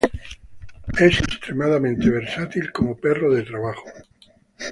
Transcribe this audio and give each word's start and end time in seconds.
Es 0.97 1.19
extremadamente 1.19 2.09
versátil 2.09 2.71
como 2.71 2.97
perro 2.97 3.35
de 3.35 3.43
trabajo. 3.43 3.83